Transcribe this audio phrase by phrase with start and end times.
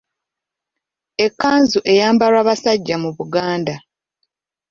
[1.25, 3.75] Ekkanzu eyambalwa basajja mu Buganda.